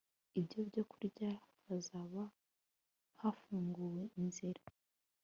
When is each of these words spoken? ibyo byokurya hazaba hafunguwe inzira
ibyo 0.39 0.59
byokurya 0.67 1.29
hazaba 1.65 2.23
hafunguwe 3.21 4.01
inzira 4.19 4.61